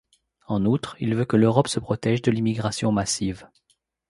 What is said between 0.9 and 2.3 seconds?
il veut que l’Europe se protège